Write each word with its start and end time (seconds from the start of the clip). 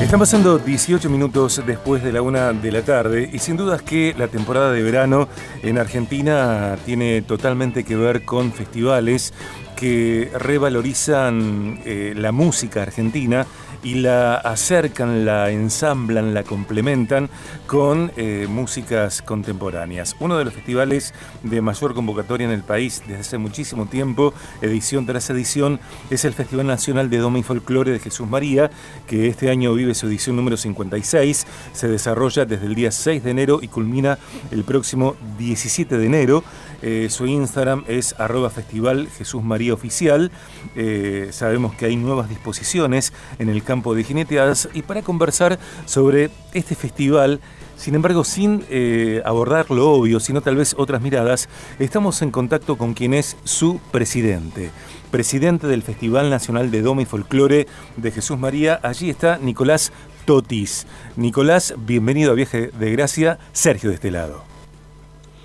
Están 0.00 0.18
pasando 0.18 0.58
18 0.58 1.10
minutos 1.10 1.62
después 1.66 2.02
de 2.02 2.10
la 2.10 2.22
una 2.22 2.52
de 2.54 2.72
la 2.72 2.80
tarde 2.80 3.28
y 3.30 3.38
sin 3.38 3.58
dudas 3.58 3.82
que 3.82 4.14
la 4.16 4.28
temporada 4.28 4.72
de 4.72 4.82
verano 4.82 5.28
en 5.62 5.76
Argentina 5.76 6.78
tiene 6.86 7.20
totalmente 7.20 7.84
que 7.84 7.96
ver 7.96 8.24
con 8.24 8.50
festivales 8.50 9.34
que 9.80 10.30
revalorizan 10.34 11.80
eh, 11.86 12.12
la 12.14 12.32
música 12.32 12.82
argentina 12.82 13.46
y 13.82 13.94
la 13.94 14.34
acercan, 14.34 15.24
la 15.24 15.50
ensamblan, 15.50 16.34
la 16.34 16.42
complementan 16.42 17.30
con 17.66 18.12
eh, 18.18 18.46
músicas 18.46 19.22
contemporáneas. 19.22 20.16
Uno 20.20 20.36
de 20.36 20.44
los 20.44 20.52
festivales 20.52 21.14
de 21.42 21.62
mayor 21.62 21.94
convocatoria 21.94 22.46
en 22.46 22.52
el 22.52 22.62
país 22.62 23.02
desde 23.06 23.20
hace 23.20 23.38
muchísimo 23.38 23.86
tiempo, 23.86 24.34
edición 24.60 25.06
tras 25.06 25.30
edición, 25.30 25.80
es 26.10 26.26
el 26.26 26.34
Festival 26.34 26.66
Nacional 26.66 27.08
de 27.08 27.16
Doma 27.16 27.38
y 27.38 27.42
Folclore 27.42 27.92
de 27.92 28.00
Jesús 28.00 28.28
María, 28.28 28.70
que 29.06 29.28
este 29.28 29.48
año 29.48 29.72
vive 29.72 29.94
su 29.94 30.08
edición 30.08 30.36
número 30.36 30.58
56. 30.58 31.46
Se 31.72 31.88
desarrolla 31.88 32.44
desde 32.44 32.66
el 32.66 32.74
día 32.74 32.90
6 32.90 33.24
de 33.24 33.30
enero 33.30 33.60
y 33.62 33.68
culmina 33.68 34.18
el 34.50 34.62
próximo 34.64 35.16
17 35.38 35.96
de 35.96 36.04
enero. 36.04 36.44
Eh, 36.82 37.08
su 37.10 37.26
Instagram 37.26 37.84
es 37.88 38.14
arroba 38.18 38.50
festival 38.50 39.08
Jesús 39.16 39.42
María 39.42 39.74
Oficial. 39.74 40.30
Eh, 40.74 41.28
sabemos 41.32 41.74
que 41.74 41.86
hay 41.86 41.96
nuevas 41.96 42.28
disposiciones 42.28 43.12
en 43.38 43.48
el 43.48 43.62
campo 43.62 43.94
de 43.94 44.04
jineteadas 44.04 44.68
y 44.72 44.82
para 44.82 45.02
conversar 45.02 45.58
sobre 45.86 46.30
este 46.52 46.74
festival, 46.74 47.40
sin 47.76 47.94
embargo 47.94 48.24
sin 48.24 48.64
eh, 48.70 49.22
abordar 49.24 49.70
lo 49.70 49.90
obvio, 49.90 50.20
sino 50.20 50.40
tal 50.40 50.56
vez 50.56 50.74
otras 50.78 51.02
miradas, 51.02 51.48
estamos 51.78 52.22
en 52.22 52.30
contacto 52.30 52.76
con 52.76 52.94
quien 52.94 53.14
es 53.14 53.36
su 53.44 53.80
presidente. 53.90 54.70
Presidente 55.10 55.66
del 55.66 55.82
Festival 55.82 56.30
Nacional 56.30 56.70
de 56.70 56.82
Doma 56.82 57.02
y 57.02 57.04
Folclore 57.04 57.66
de 57.96 58.10
Jesús 58.10 58.38
María, 58.38 58.78
allí 58.82 59.10
está 59.10 59.38
Nicolás 59.38 59.92
Totis. 60.24 60.86
Nicolás, 61.16 61.74
bienvenido 61.76 62.30
a 62.30 62.34
Viaje 62.34 62.70
de 62.78 62.92
Gracia, 62.92 63.38
Sergio 63.52 63.90
de 63.90 63.96
este 63.96 64.10
lado. 64.10 64.49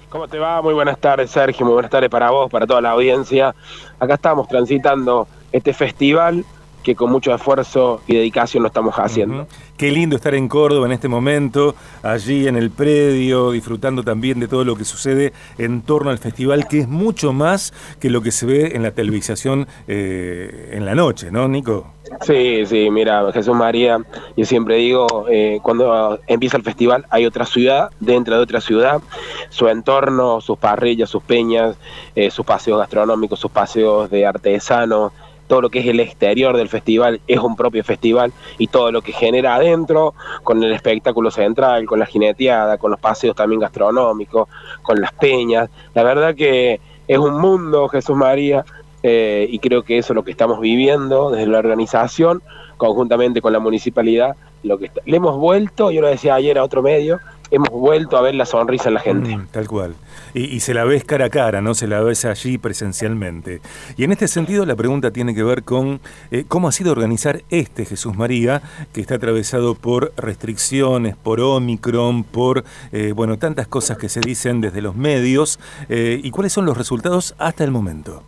¿Cómo 0.10 0.28
te 0.28 0.40
va? 0.40 0.62
Muy 0.62 0.74
buenas 0.74 1.00
tardes, 1.00 1.32
Sergio. 1.32 1.66
Muy 1.66 1.74
buenas 1.74 1.92
tardes 1.92 2.10
para 2.10 2.30
vos, 2.32 2.50
para 2.50 2.66
toda 2.68 2.82
la 2.82 2.92
audiencia. 2.92 3.56
Acá 4.00 4.16
estamos 4.16 4.48
transitando 4.48 5.28
este 5.52 5.74
festival 5.74 6.46
que 6.84 6.96
con 6.96 7.12
mucho 7.12 7.34
esfuerzo 7.34 8.02
y 8.06 8.16
dedicación 8.16 8.62
lo 8.62 8.68
estamos 8.68 8.96
haciendo. 8.96 9.48
Qué 9.76 9.92
lindo 9.92 10.16
estar 10.16 10.36
en 10.36 10.48
Córdoba 10.48 10.86
en 10.86 10.92
este 10.92 11.08
momento, 11.08 11.74
allí 12.04 12.48
en 12.48 12.56
el 12.56 12.70
predio, 12.70 13.50
disfrutando 13.52 14.04
también 14.04 14.40
de 14.40 14.48
todo 14.48 14.64
lo 14.64 14.76
que 14.76 14.86
sucede 14.86 15.34
en 15.58 15.82
torno 15.82 16.12
al 16.12 16.20
festival, 16.20 16.68
que 16.68 16.82
es 16.82 16.88
mucho 16.88 17.34
más 17.34 17.74
que 18.00 18.12
lo 18.12 18.22
que 18.22 18.32
se 18.32 18.46
ve 18.46 18.76
en 18.76 18.84
la 18.84 18.92
televisación 18.92 19.68
eh, 19.88 20.74
en 20.74 20.86
la 20.86 20.94
noche, 20.94 21.32
¿no, 21.32 21.48
Nico? 21.48 21.95
Sí, 22.22 22.66
sí, 22.66 22.90
mira, 22.92 23.32
Jesús 23.32 23.56
María, 23.56 24.00
yo 24.38 24.46
siempre 24.46 24.76
digo, 24.76 25.26
eh, 25.30 25.60
cuando 25.64 26.20
empieza 26.28 26.58
el 26.58 26.64
festival 26.64 27.06
hay 27.10 27.26
otra 27.26 27.46
ciudad 27.46 27.90
dentro 28.00 28.36
de 28.36 28.42
otra 28.42 28.62
ciudad, 28.62 29.02
su 29.50 29.68
entorno, 29.68 30.40
sus 30.40 30.58
parrillas, 30.58 31.10
sus 31.10 31.24
peñas, 31.24 31.78
eh, 32.16 32.30
sus 32.30 32.46
paseos 32.46 32.80
gastronómicos, 32.80 33.40
sus 33.40 33.52
paseos 33.52 34.10
de 34.10 34.26
artesanos, 34.26 35.14
todo 35.48 35.62
lo 35.62 35.70
que 35.70 35.80
es 35.80 35.88
el 35.88 36.00
exterior 36.00 36.58
del 36.58 36.70
festival 36.70 37.22
es 37.28 37.40
un 37.40 37.56
propio 37.56 37.84
festival 37.84 38.34
y 38.58 38.68
todo 38.68 38.92
lo 38.92 39.02
que 39.02 39.12
genera 39.12 39.56
adentro, 39.56 40.14
con 40.44 40.64
el 40.64 40.74
espectáculo 40.74 41.32
central, 41.32 41.86
con 41.86 42.00
la 42.00 42.06
jineteada, 42.06 42.78
con 42.78 42.92
los 42.92 43.00
paseos 43.00 43.36
también 43.36 43.62
gastronómicos, 43.62 44.48
con 44.82 45.00
las 45.00 45.12
peñas. 45.14 45.70
La 45.94 46.04
verdad 46.04 46.36
que 46.36 46.80
es 47.08 47.18
un 47.18 47.40
mundo, 47.40 47.88
Jesús 47.88 48.16
María, 48.16 48.66
eh, 49.08 49.46
y 49.52 49.60
creo 49.60 49.84
que 49.84 50.00
eso 50.00 50.14
es 50.14 50.16
lo 50.16 50.24
que 50.24 50.32
estamos 50.32 50.60
viviendo 50.60 51.30
desde 51.30 51.46
la 51.46 51.60
organización, 51.60 52.42
conjuntamente 52.76 53.40
con 53.40 53.54
la 53.54 53.60
municipalidad, 53.60 54.36
lo 54.64 54.80
que 54.80 54.90
le 55.06 55.18
hemos 55.18 55.38
vuelto, 55.38 55.92
yo 55.92 56.02
lo 56.02 56.08
decía 56.08 56.34
ayer 56.34 56.58
a 56.58 56.64
otro 56.64 56.82
medio, 56.82 57.20
hemos 57.52 57.70
vuelto 57.70 58.18
a 58.18 58.22
ver 58.22 58.34
la 58.34 58.48
sonrisa 58.48 58.88
en 58.88 58.96
la 58.96 59.00
gente. 59.00 59.38
Mm, 59.38 59.48
tal 59.52 59.68
cual. 59.68 59.94
Y, 60.34 60.60
se 60.62 60.74
la 60.74 60.86
ves 60.86 61.04
cara 61.04 61.26
a 61.26 61.30
cara, 61.30 61.62
¿no? 61.62 61.76
Se 61.76 61.86
la 61.86 62.02
ves 62.02 62.26
allí 62.26 62.58
presencialmente. 62.58 63.62
Y 63.96 64.06
en 64.06 64.12
este 64.12 64.28
sentido 64.28 64.66
la 64.66 64.76
pregunta 64.76 65.12
tiene 65.12 65.36
que 65.36 65.44
ver 65.44 65.62
con 65.62 66.02
eh, 66.32 66.46
cómo 66.48 66.68
ha 66.68 66.72
sido 66.72 66.92
organizar 66.92 67.44
este 67.52 67.86
Jesús 67.86 68.18
María, 68.18 68.64
que 68.92 69.02
está 69.02 69.16
atravesado 69.16 69.76
por 69.76 70.14
restricciones, 70.18 71.16
por 71.16 71.40
Omicron, 71.42 72.24
por, 72.24 72.64
eh, 72.92 73.14
bueno, 73.16 73.38
tantas 73.38 73.68
cosas 73.68 74.00
que 74.00 74.10
se 74.10 74.20
dicen 74.20 74.62
desde 74.62 74.82
los 74.82 74.96
medios, 74.96 75.60
eh, 75.90 76.20
y 76.24 76.32
cuáles 76.32 76.54
son 76.54 76.66
los 76.66 76.76
resultados 76.76 77.36
hasta 77.38 77.64
el 77.64 77.70
momento. 77.70 78.24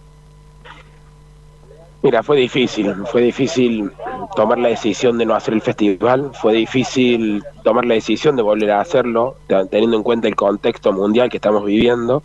Mira, 2.04 2.22
fue 2.22 2.38
difícil, 2.38 2.94
fue 3.08 3.24
difícil 3.24 3.92
tomar 4.36 4.60
la 4.60 4.70
decisión 4.70 5.18
de 5.18 5.26
no 5.26 5.34
hacer 5.34 5.56
el 5.56 5.62
festival, 5.62 6.32
fue 6.34 6.54
difícil 6.54 7.44
tomar 7.64 7.86
la 7.86 7.96
decisión 7.96 8.36
de 8.36 8.44
volver 8.44 8.72
a 8.72 8.82
hacerlo, 8.82 9.36
teniendo 9.72 9.98
en 9.98 10.04
cuenta 10.04 10.28
el 10.28 10.36
contexto 10.36 10.94
mundial 10.94 11.30
que 11.30 11.38
estamos 11.38 11.66
viviendo. 11.66 12.22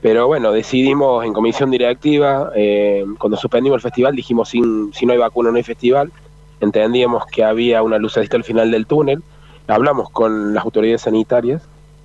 Pero 0.00 0.28
bueno, 0.28 0.52
decidimos 0.52 1.24
en 1.24 1.32
comisión 1.32 1.72
directiva, 1.72 2.52
eh, 2.54 3.04
cuando 3.18 3.36
suspendimos 3.36 3.78
el 3.78 3.82
festival, 3.82 4.14
dijimos, 4.14 4.50
sin, 4.50 4.92
si 4.94 5.06
no 5.06 5.12
hay 5.12 5.18
vacuna 5.18 5.50
no 5.50 5.56
hay 5.56 5.64
festival, 5.64 6.12
entendíamos 6.60 7.26
que 7.26 7.42
había 7.42 7.82
una 7.82 7.98
luz 7.98 8.16
al 8.16 8.44
final 8.44 8.70
del 8.70 8.86
túnel, 8.86 9.22
hablamos 9.66 10.08
con 10.10 10.54
las 10.54 10.64
autoridades 10.64 11.02
sanitarias, 11.02 11.62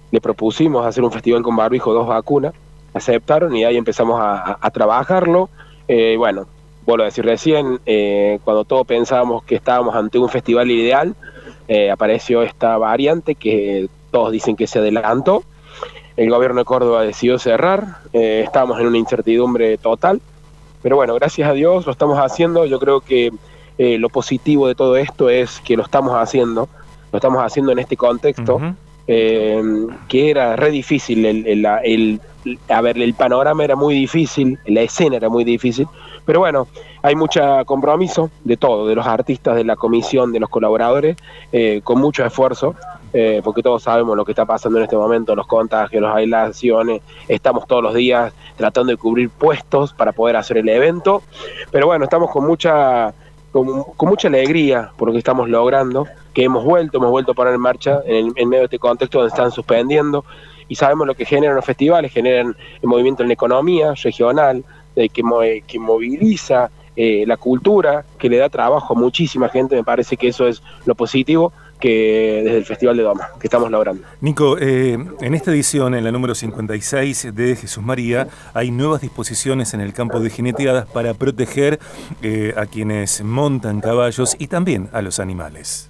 le 0.09 0.21
propusimos 0.21 0.85
hacer 0.87 1.03
un 1.03 1.11
festival 1.11 1.43
con 1.43 1.55
barbijo, 1.55 1.93
dos 1.93 2.07
vacunas, 2.07 2.53
aceptaron 2.95 3.55
y 3.55 3.63
ahí 3.63 3.77
empezamos 3.77 4.19
a, 4.21 4.69
trabajarlo. 4.71 5.49
Eh, 5.87 6.15
bueno, 6.17 6.47
vuelvo 6.85 7.03
a 7.03 7.05
decir 7.05 7.25
recién, 7.25 7.79
eh, 7.85 8.39
cuando 8.43 8.65
todos 8.65 8.85
pensábamos 8.85 9.43
que 9.43 9.55
estábamos 9.55 9.95
ante 9.95 10.19
un 10.19 10.29
festival 10.29 10.69
ideal, 10.71 11.15
eh, 11.67 11.91
apareció 11.91 12.41
esta 12.41 12.77
variante 12.77 13.35
que 13.35 13.87
todos 14.11 14.31
dicen 14.31 14.55
que 14.55 14.67
se 14.67 14.79
adelantó. 14.79 15.43
El 16.17 16.29
gobierno 16.29 16.59
de 16.59 16.65
Córdoba 16.65 17.03
decidió 17.03 17.39
cerrar, 17.39 17.97
eh, 18.11 18.41
estamos 18.45 18.79
en 18.79 18.87
una 18.87 18.97
incertidumbre 18.97 19.77
total, 19.77 20.21
pero 20.81 20.95
bueno, 20.95 21.15
gracias 21.15 21.49
a 21.49 21.53
Dios 21.53 21.85
lo 21.85 21.91
estamos 21.91 22.19
haciendo. 22.19 22.65
Yo 22.65 22.79
creo 22.79 23.01
que 23.01 23.31
lo 23.77 24.09
positivo 24.09 24.67
de 24.67 24.75
todo 24.75 24.97
esto 24.97 25.29
es 25.29 25.59
que 25.61 25.75
lo 25.75 25.83
estamos 25.83 26.13
haciendo, 26.13 26.69
lo 27.11 27.17
estamos 27.17 27.43
haciendo 27.43 27.71
en 27.71 27.79
este 27.79 27.97
contexto, 27.97 28.59
que 29.07 30.29
era 30.29 30.55
re 30.55 30.69
difícil 30.69 31.25
el, 31.25 31.65
el 31.65 32.19
a 32.69 32.81
ver, 32.81 32.97
el 32.97 33.13
panorama 33.13 33.63
era 33.63 33.75
muy 33.75 33.95
difícil, 33.95 34.59
la 34.65 34.81
escena 34.81 35.15
era 35.15 35.29
muy 35.29 35.43
difícil, 35.43 35.87
pero 36.25 36.39
bueno, 36.39 36.67
hay 37.01 37.15
mucho 37.15 37.41
compromiso 37.65 38.29
de 38.43 38.57
todo, 38.57 38.87
de 38.87 38.95
los 38.95 39.05
artistas, 39.05 39.55
de 39.55 39.63
la 39.63 39.75
comisión, 39.75 40.31
de 40.31 40.39
los 40.39 40.49
colaboradores, 40.49 41.17
eh, 41.51 41.81
con 41.83 41.99
mucho 41.99 42.25
esfuerzo, 42.25 42.75
eh, 43.13 43.41
porque 43.43 43.61
todos 43.61 43.83
sabemos 43.83 44.15
lo 44.15 44.25
que 44.25 44.31
está 44.31 44.45
pasando 44.45 44.79
en 44.79 44.85
este 44.85 44.95
momento, 44.95 45.35
los 45.35 45.47
contagios, 45.47 46.01
las 46.01 46.15
aislaciones, 46.15 47.01
estamos 47.27 47.67
todos 47.67 47.83
los 47.83 47.93
días 47.93 48.33
tratando 48.55 48.91
de 48.91 48.97
cubrir 48.97 49.29
puestos 49.29 49.93
para 49.93 50.13
poder 50.13 50.35
hacer 50.35 50.57
el 50.57 50.69
evento, 50.69 51.21
pero 51.71 51.87
bueno, 51.87 52.05
estamos 52.05 52.31
con 52.31 52.45
mucha, 52.45 53.13
con, 53.51 53.85
mucha 53.99 54.27
alegría 54.29 54.91
por 54.97 55.09
lo 55.09 55.11
que 55.11 55.19
estamos 55.19 55.49
logrando, 55.49 56.07
que 56.33 56.43
hemos 56.43 56.63
vuelto, 56.63 56.97
hemos 56.97 57.11
vuelto 57.11 57.33
a 57.33 57.35
poner 57.35 57.53
en 57.53 57.61
marcha 57.61 57.99
en, 58.05 58.31
en 58.35 58.49
medio 58.49 58.61
de 58.61 58.65
este 58.65 58.79
contexto 58.79 59.19
donde 59.19 59.29
están 59.29 59.51
suspendiendo, 59.51 60.25
y 60.67 60.75
sabemos 60.75 61.05
lo 61.05 61.13
que 61.13 61.25
generan 61.25 61.55
los 61.55 61.65
festivales, 61.65 62.11
generan 62.11 62.55
el 62.81 62.87
movimiento 62.87 63.21
en 63.21 63.29
la 63.29 63.33
economía 63.33 63.93
regional, 63.93 64.63
que, 64.95 65.63
que 65.65 65.79
moviliza 65.79 66.69
eh, 66.95 67.23
la 67.25 67.37
cultura, 67.37 68.05
que 68.19 68.29
le 68.29 68.37
da 68.37 68.49
trabajo 68.49 68.93
a 68.93 68.99
muchísima 68.99 69.49
gente, 69.49 69.75
me 69.75 69.83
parece 69.83 70.15
que 70.15 70.27
eso 70.27 70.47
es 70.47 70.61
lo 70.85 70.93
positivo 70.93 71.51
que 71.79 72.41
desde 72.43 72.57
el 72.59 72.65
Festival 72.65 72.95
de 72.95 73.01
Doma, 73.01 73.29
que 73.39 73.47
estamos 73.47 73.71
logrando. 73.71 74.03
Nico, 74.21 74.57
eh, 74.59 74.93
en 74.93 75.33
esta 75.33 75.51
edición, 75.51 75.95
en 75.95 76.03
la 76.03 76.11
número 76.11 76.35
56 76.35 77.35
de 77.35 77.55
Jesús 77.55 77.83
María, 77.83 78.27
hay 78.53 78.69
nuevas 78.69 79.01
disposiciones 79.01 79.73
en 79.73 79.81
el 79.81 79.91
campo 79.91 80.19
de 80.19 80.29
jineteadas 80.29 80.85
para 80.85 81.15
proteger 81.15 81.79
eh, 82.21 82.53
a 82.55 82.67
quienes 82.67 83.23
montan 83.23 83.81
caballos 83.81 84.35
y 84.37 84.45
también 84.45 84.87
a 84.93 85.01
los 85.01 85.19
animales. 85.19 85.89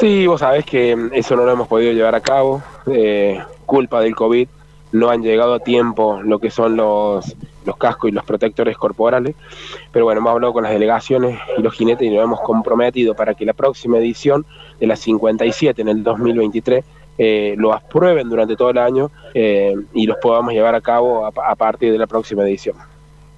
Sí, 0.00 0.26
vos 0.26 0.40
sabés 0.40 0.66
que 0.66 0.96
eso 1.12 1.36
no 1.36 1.44
lo 1.44 1.52
hemos 1.52 1.68
podido 1.68 1.92
llevar 1.92 2.16
a 2.16 2.20
cabo, 2.20 2.60
culpa 3.66 4.00
del 4.00 4.16
COVID 4.16 4.48
no 4.92 5.10
han 5.10 5.22
llegado 5.22 5.54
a 5.54 5.60
tiempo 5.60 6.20
lo 6.22 6.38
que 6.38 6.50
son 6.50 6.76
los, 6.76 7.36
los 7.64 7.76
cascos 7.76 8.10
y 8.10 8.12
los 8.12 8.24
protectores 8.24 8.76
corporales, 8.76 9.36
pero 9.92 10.04
bueno, 10.04 10.20
hemos 10.20 10.32
hablado 10.32 10.52
con 10.52 10.62
las 10.62 10.72
delegaciones 10.72 11.38
y 11.56 11.62
los 11.62 11.74
jinetes 11.74 12.06
y 12.06 12.10
nos 12.10 12.24
hemos 12.24 12.40
comprometido 12.40 13.14
para 13.14 13.34
que 13.34 13.44
la 13.44 13.52
próxima 13.52 13.98
edición 13.98 14.46
de 14.80 14.86
la 14.86 14.96
57 14.96 15.82
en 15.82 15.88
el 15.88 16.02
2023 16.02 16.84
eh, 17.18 17.54
lo 17.58 17.74
aprueben 17.74 18.28
durante 18.28 18.56
todo 18.56 18.70
el 18.70 18.78
año 18.78 19.10
eh, 19.34 19.74
y 19.92 20.06
los 20.06 20.16
podamos 20.18 20.52
llevar 20.52 20.74
a 20.74 20.80
cabo 20.80 21.26
a 21.26 21.56
partir 21.56 21.92
de 21.92 21.98
la 21.98 22.06
próxima 22.06 22.44
edición. 22.44 22.76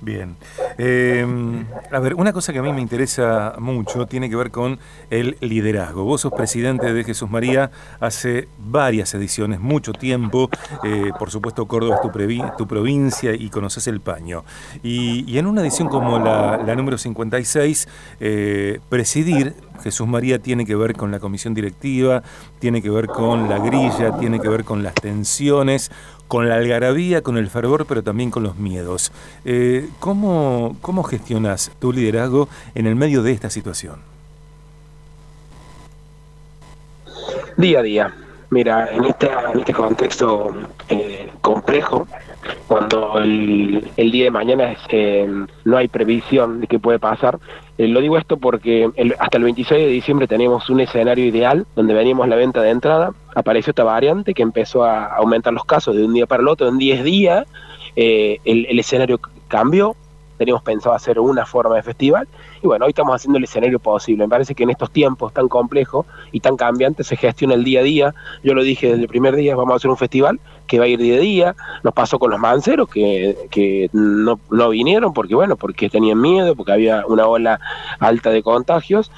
Bien. 0.00 0.36
Em, 0.78 1.66
a 1.90 1.98
ver, 1.98 2.14
una 2.14 2.32
cosa 2.32 2.52
que 2.52 2.58
a 2.58 2.62
mí 2.62 2.72
me 2.72 2.80
interesa 2.80 3.54
mucho 3.58 4.06
tiene 4.06 4.30
que 4.30 4.36
ver 4.36 4.50
con 4.50 4.78
el 5.10 5.36
liderazgo. 5.40 6.04
Vos 6.04 6.22
sos 6.22 6.32
presidente 6.32 6.92
de 6.92 7.04
Jesús 7.04 7.30
María 7.30 7.70
hace 8.00 8.48
varias 8.58 9.12
ediciones, 9.14 9.60
mucho 9.60 9.92
tiempo. 9.92 10.48
Eh, 10.84 11.10
por 11.18 11.30
supuesto, 11.30 11.66
Córdoba 11.66 11.96
es 11.96 12.56
tu, 12.56 12.66
provincia 12.66 13.34
y 13.34 13.50
conoces 13.50 13.86
el 13.88 14.00
paño. 14.00 14.44
Y, 14.82 15.36
en 15.36 15.46
una 15.46 15.60
edición 15.60 15.88
como 15.88 16.18
la, 16.18 16.74
número 16.74 16.96
56, 16.96 17.88
eh, 18.20 18.80
presidir 18.88 19.54
Jesús 19.82 20.06
María 20.06 20.38
tiene 20.38 20.64
que 20.64 20.74
ver 20.74 20.94
con 20.94 21.10
la 21.10 21.20
comisión 21.20 21.54
directiva, 21.54 22.22
tiene 22.58 22.82
que 22.82 22.90
ver 22.90 23.06
con 23.06 23.48
la 23.48 23.58
grilla, 23.58 24.16
tiene 24.18 24.40
que 24.40 24.48
ver 24.48 24.64
con 24.64 24.82
las 24.82 24.94
tensiones, 24.94 25.90
con 26.28 26.48
la 26.48 26.56
algarabía, 26.56 27.22
con 27.22 27.36
el 27.36 27.48
fervor, 27.48 27.86
pero 27.86 28.02
también 28.02 28.30
con 28.30 28.42
los 28.42 28.56
miedos. 28.56 29.12
Eh, 29.44 29.88
¿cómo, 29.98 30.76
¿Cómo 30.80 31.02
gestionas 31.02 31.72
tu 31.78 31.92
liderazgo 31.92 32.48
en 32.74 32.86
el 32.86 32.94
medio 32.94 33.22
de 33.22 33.32
esta 33.32 33.50
situación? 33.50 33.96
Día 37.56 37.80
a 37.80 37.82
día. 37.82 38.14
Mira, 38.50 38.88
en 38.92 39.04
este, 39.04 39.72
contexto 39.72 40.52
eh, 40.88 41.30
complejo, 41.40 42.08
cuando 42.66 43.18
el, 43.18 43.90
día 43.96 44.24
de 44.24 44.30
mañana 44.30 44.76
eh, 44.88 45.28
no 45.64 45.76
hay 45.76 45.88
previsión 45.88 46.60
de 46.60 46.66
qué 46.66 46.78
puede 46.78 46.98
pasar. 46.98 47.38
Eh, 47.78 47.88
lo 47.88 48.00
digo 48.00 48.18
esto 48.18 48.36
porque 48.36 48.90
hasta 49.18 49.38
el 49.38 49.44
26 49.44 49.84
de 49.84 49.90
diciembre 49.90 50.26
teníamos 50.26 50.68
un 50.70 50.80
escenario 50.80 51.24
ideal 51.24 51.66
donde 51.74 51.94
veníamos 51.94 52.28
la 52.28 52.36
venta 52.36 52.60
de 52.62 52.70
entrada, 52.70 53.12
apareció 53.34 53.70
esta 53.70 53.84
variante 53.84 54.34
que 54.34 54.42
empezó 54.42 54.84
a 54.84 55.06
aumentar 55.16 55.52
los 55.52 55.64
casos 55.64 55.96
de 55.96 56.04
un 56.04 56.14
día 56.14 56.26
para 56.26 56.42
el 56.42 56.48
otro, 56.48 56.68
en 56.68 56.78
10 56.78 57.04
días 57.04 57.46
el, 57.96 58.66
el 58.66 58.78
escenario 58.78 59.20
cambió, 59.48 59.96
teníamos 60.40 60.62
pensado 60.62 60.94
hacer 60.94 61.18
una 61.18 61.44
forma 61.44 61.76
de 61.76 61.82
festival 61.82 62.26
y 62.62 62.66
bueno, 62.66 62.86
hoy 62.86 62.90
estamos 62.90 63.14
haciendo 63.14 63.36
el 63.36 63.44
escenario 63.44 63.78
posible. 63.78 64.24
Me 64.24 64.28
parece 64.30 64.54
que 64.54 64.62
en 64.62 64.70
estos 64.70 64.90
tiempos 64.90 65.34
tan 65.34 65.48
complejos 65.48 66.06
y 66.32 66.40
tan 66.40 66.56
cambiantes 66.56 67.06
se 67.06 67.16
gestiona 67.16 67.54
el 67.54 67.62
día 67.64 67.80
a 67.80 67.82
día. 67.82 68.14
Yo 68.42 68.54
lo 68.54 68.62
dije 68.62 68.88
desde 68.88 69.02
el 69.02 69.08
primer 69.08 69.36
día, 69.36 69.54
vamos 69.54 69.74
a 69.74 69.76
hacer 69.76 69.90
un 69.90 69.98
festival 69.98 70.40
que 70.70 70.78
va 70.78 70.84
a 70.84 70.88
ir 70.88 71.00
día 71.00 71.16
a 71.16 71.18
día. 71.18 71.56
Nos 71.82 71.92
pasó 71.92 72.20
con 72.20 72.30
los 72.30 72.38
manceros 72.38 72.88
que, 72.88 73.36
que 73.50 73.90
no, 73.92 74.38
vinieron 74.70 75.12
porque, 75.12 75.34
bueno, 75.34 75.56
porque 75.56 75.90
tenían 75.90 76.20
miedo, 76.20 76.54
porque 76.54 76.70
había 76.70 77.04
una 77.08 77.26
ola 77.26 77.60
alta 77.98 78.30
de 78.30 78.40
contagios. 78.44 79.10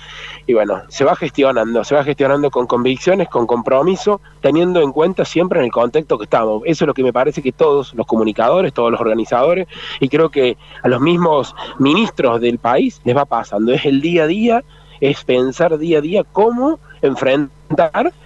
Y 0.46 0.54
bueno, 0.54 0.80
se 0.88 1.04
va 1.04 1.14
gestionando, 1.14 1.84
se 1.84 1.94
va 1.94 2.04
gestionando 2.04 2.50
con 2.50 2.66
convicciones, 2.66 3.28
con 3.28 3.46
compromiso, 3.46 4.22
teniendo 4.40 4.80
en 4.80 4.92
cuenta 4.92 5.26
siempre 5.26 5.58
en 5.58 5.66
el 5.66 5.72
contexto 5.72 6.16
que 6.16 6.24
estamos. 6.24 6.62
Eso 6.64 6.84
es 6.84 6.86
lo 6.86 6.94
que 6.94 7.02
me 7.02 7.12
parece 7.12 7.42
que 7.42 7.52
todos 7.52 7.92
los 7.92 8.06
comunicadores, 8.06 8.72
todos 8.72 8.90
los 8.90 9.00
organizadores, 9.00 9.68
y 10.00 10.08
creo 10.08 10.30
que 10.30 10.56
a 10.82 10.88
los 10.88 11.02
mismos 11.02 11.54
ministros 11.78 12.40
del 12.40 12.58
país 12.58 13.02
les 13.04 13.14
va 13.14 13.26
pasando. 13.26 13.74
Es 13.74 13.84
el 13.84 14.00
día 14.00 14.22
a 14.22 14.26
día, 14.26 14.64
es 15.02 15.22
pensar 15.24 15.76
día 15.76 15.98
a 15.98 16.00
día 16.00 16.24
cómo 16.24 16.80
enfrentar 17.02 17.61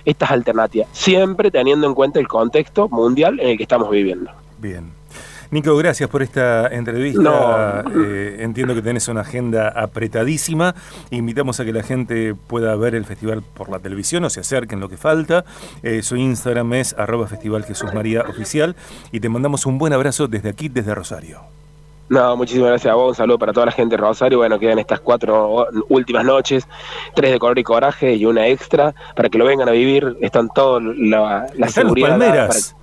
estas 0.04 0.31
alternativas, 0.31 0.88
siempre 0.93 1.50
teniendo 1.50 1.87
en 1.87 1.94
cuenta 1.94 2.20
el 2.20 2.28
contexto 2.28 2.88
mundial 2.88 3.40
en 3.40 3.50
el 3.50 3.56
que 3.56 3.62
estamos 3.64 3.90
viviendo. 3.90 4.31
Bien. 4.58 4.96
Nico, 5.50 5.76
gracias 5.76 6.10
por 6.10 6.22
esta 6.22 6.66
entrevista. 6.69 7.84
Eh, 7.94 8.38
entiendo 8.40 8.75
que 8.75 8.82
tenés 8.82 9.06
una 9.08 9.20
agenda 9.20 9.69
apretadísima. 9.69 10.75
Invitamos 11.10 11.60
a 11.60 11.64
que 11.64 11.72
la 11.72 11.82
gente 11.82 12.34
pueda 12.34 12.75
ver 12.76 12.94
el 12.94 13.04
festival 13.04 13.43
por 13.43 13.69
la 13.69 13.78
televisión 13.78 14.25
o 14.25 14.31
se 14.31 14.40
acerquen 14.40 14.81
lo 14.81 14.88
que 14.88 14.96
falta. 14.96 15.44
Eh, 15.82 16.02
su 16.02 16.16
Instagram 16.16 16.75
es 16.75 16.94
arroba 16.98 17.28
festival 17.28 17.64
Jesús 17.64 17.94
María 17.94 18.22
Oficial 18.22 18.75
y 19.12 19.20
te 19.20 19.28
mandamos 19.28 19.66
un 19.66 19.78
buen 19.78 19.93
abrazo 19.93 20.26
desde 20.26 20.48
aquí, 20.48 20.69
desde 20.69 20.94
Rosario. 20.94 21.43
No, 22.08 22.37
muchísimas 22.37 22.69
gracias 22.69 22.93
a 22.93 22.94
vos, 22.94 23.08
un 23.08 23.14
saludo 23.14 23.38
para 23.38 23.53
toda 23.53 23.67
la 23.67 23.73
gente 23.73 23.97
de 23.97 24.03
Rosario. 24.03 24.38
Bueno, 24.38 24.58
quedan 24.58 24.79
estas 24.79 25.00
cuatro 25.00 25.67
últimas 25.88 26.25
noches, 26.25 26.67
tres 27.14 27.32
de 27.32 27.38
color 27.38 27.58
y 27.58 27.64
coraje 27.64 28.14
y 28.14 28.25
una 28.26 28.47
extra, 28.47 28.94
para 29.14 29.29
que 29.29 29.38
lo 29.38 29.44
vengan 29.44 29.69
a 29.69 29.73
vivir. 29.73 30.17
Están 30.20 30.49
todos 30.55 30.82
la, 30.82 31.47
la 31.55 31.69
seguridad. 31.69 32.11
Los 32.11 32.19
palmeras. 32.19 32.76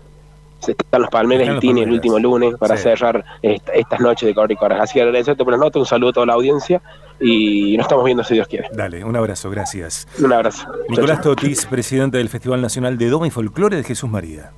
están 0.67 1.01
los 1.01 1.09
palmeras 1.09 1.55
y 1.55 1.59
Tini 1.59 1.81
el 1.83 1.91
último 1.91 2.19
lunes 2.19 2.55
para 2.57 2.75
cerrar 2.75 3.23
estas 3.41 3.99
noches 4.01 4.27
de 4.27 4.33
color 4.33 4.51
y 4.51 4.55
coraje. 4.57 4.81
Así 4.81 4.93
que 4.95 5.01
agradecerte 5.01 5.43
por 5.43 5.53
la 5.53 5.59
nota, 5.59 5.79
un 5.79 5.85
saludo 5.85 6.09
a 6.09 6.13
toda 6.13 6.25
la 6.25 6.33
audiencia 6.33 6.81
y 7.19 7.77
nos 7.77 7.85
estamos 7.85 8.03
viendo 8.03 8.23
si 8.25 8.33
Dios 8.33 8.47
quiere. 8.47 8.67
Dale, 8.73 9.05
un 9.05 9.15
abrazo, 9.15 9.49
gracias. 9.49 10.05
Un 10.19 10.33
abrazo. 10.33 10.67
Nicolás 10.89 11.21
Totis, 11.21 11.65
presidente 11.65 12.17
del 12.17 12.27
Festival 12.27 12.61
Nacional 12.61 12.97
de 12.97 13.07
Doma 13.07 13.27
y 13.27 13.29
Folclore 13.29 13.77
de 13.77 13.83
Jesús 13.83 14.09
María. 14.09 14.51